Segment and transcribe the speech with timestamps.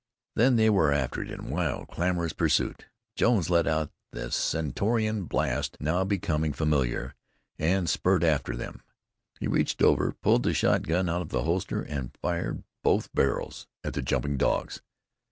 [0.33, 2.87] Then they were after it in wild, clamoring pursuit.
[3.15, 7.13] Jones let out the stentorian blast, now becoming familiar,
[7.59, 8.81] and spurred after them.
[9.39, 13.93] He reached over, pulled the shotgun out of the holster and fired both barrels at
[13.93, 14.81] the jumping dogs.